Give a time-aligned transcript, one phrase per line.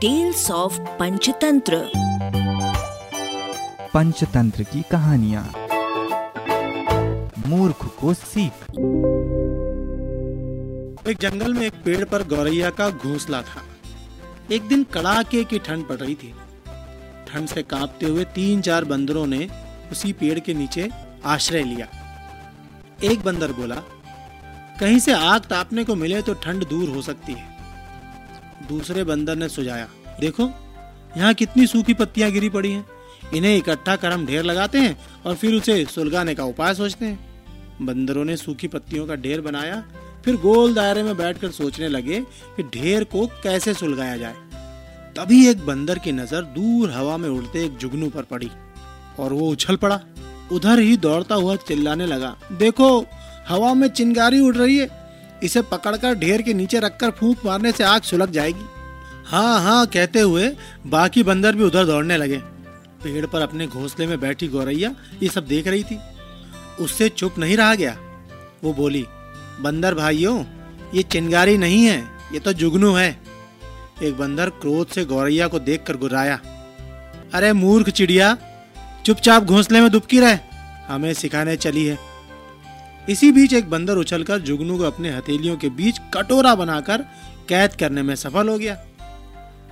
[0.00, 1.90] Tales of Panchatantra
[3.94, 5.42] Panchatantra की कहानियाँ।
[7.48, 8.52] मूर्ख को सीख।
[11.08, 13.64] एक जंगल में एक पेड़ पर गौरैया का घोंसला था।
[14.52, 16.34] एक दिन कड़ाके की ठंड पड़ रही थी।
[17.28, 19.48] ठंड से कांपते हुए तीन चार बंदरों ने
[19.92, 20.90] उसी पेड़ के नीचे
[21.24, 21.88] आश्रय लिया।
[23.04, 23.82] एक बंदर बोला
[24.80, 27.57] कहीं से आग तापने को मिले तो ठंड दूर हो सकती है।
[28.62, 29.88] दूसरे बंदर ने सुझाया,
[30.20, 30.50] देखो,
[31.16, 32.86] यहाँ कितनी सूखी पत्तियाँ गिरी पड़ी हैं।
[33.34, 34.96] इन्हें इकट्ठा कर हम ढेर लगाते हैं
[35.26, 37.18] और फिर उसे सुलगाने का उपाय सोचते हैं।
[37.82, 39.82] बंदरों ने सूखी पत्तियों का ढेर बनाया,
[40.24, 42.20] फिर गोल दायरे में बैठकर सोचने लगे
[42.56, 44.34] कि ढेर को कैसे सुलगाया जाए।
[45.16, 48.50] तभी एक बंदर की नज़र दूर हवा में उड़ते एक जुगनू पर पड़ी
[49.18, 50.00] और वो उछल पड़ा।
[50.52, 53.04] उधर ही दौड़ता हुआ चिल्लाने लगा, देखो,
[53.48, 54.86] हवा में चिंगारी उड़ रही है।
[55.42, 58.66] इसे पकड़कर ढेर के नीचे रखकर फूंक मारने से आग सुलग जाएगी।
[59.26, 60.50] हाँ हाँ कहते हुए
[60.86, 62.38] बाकी बंदर भी उधर दौड़ने लगे।
[63.04, 65.98] पेड़ पर अपने घोंसले में बैठी गौरैया ये सब देख रही थी।
[66.80, 67.96] उससे चुप नहीं रहा गया।
[68.64, 69.04] वो बोली,
[69.60, 70.42] बंदर भाइयों,
[70.94, 71.98] ये चिंगारी नहीं है,
[72.32, 73.10] ये तो जुगनू है।
[74.02, 76.40] एक बंदर क्रोध से गौरैया को देखकर गुर्राया,
[77.34, 78.36] अरे मूर्ख चिड़िया,
[79.06, 80.36] चुपचाप घोंसले में दुबकी रहे,
[80.88, 81.98] हमें सिखाने चली है।
[83.08, 87.02] इसी बीच एक बंदर उछलकर जुगनू को अपने हथेलियों के बीच कटोरा बनाकर
[87.48, 88.76] कैद करने में सफल हो गया।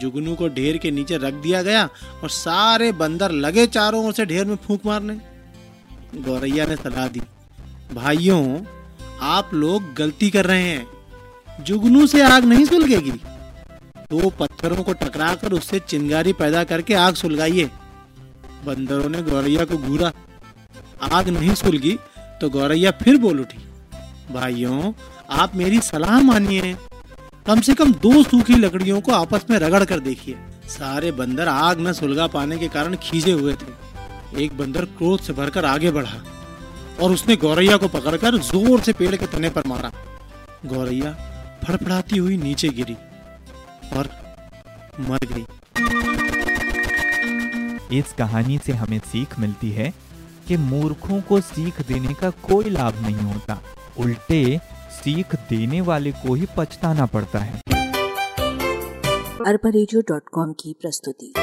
[0.00, 1.84] जुगनू को ढेर के नीचे रख दिया गया
[2.22, 5.20] और सारे बंदर लगे चारों ओर से ढेर में फूंक मारने।
[6.16, 7.20] गौरैया ने सलाह दी,
[7.94, 8.60] भाइयों,
[9.28, 13.12] आप लोग गलती कर रहे हैं। जुगनू से आग नहीं सुलगेगी।
[14.10, 17.70] दो पत्थरों को टकराकर उससे चिंगारी पैदा करके आग सुलगाइए।
[18.64, 20.12] बंदरों ने गौरैया को घूरा।
[21.02, 21.98] आग नहीं सुलगी
[22.40, 23.58] तो गौरैया फिर बोल उठी,
[24.32, 24.92] भाइयों,
[25.32, 26.76] आप मेरी सलाह मानिए।
[27.46, 30.36] कम से कम दो सूखी लकड़ियों को आपस में रगड़ कर देखिए।
[30.68, 35.32] सारे बंदर आग न सुलगा पाने के कारण खींचे हुए थे। एक बंदर क्रोध से
[35.32, 36.22] भरकर आगे बढ़ा
[37.02, 39.92] और उसने गौरैया को पकड़कर ज़ोर से पेड़ के तने पर मारा।
[40.66, 41.12] गौरैया
[41.64, 42.96] फड़फड़ाती हुई नीचे गिरी
[43.96, 44.08] और
[45.00, 45.44] मर गई।
[47.98, 49.92] इस कहानी से हमें सीख मिलती है।
[50.48, 53.62] कि मूर्खों को सीख देने का कोई लाभ नहीं होता।
[53.98, 54.60] उल्टे,
[54.90, 57.62] सीख देने वाले को ही पछताना पड़ता है।
[59.46, 59.70] अरबा
[60.52, 61.34] की प्रस्तुति।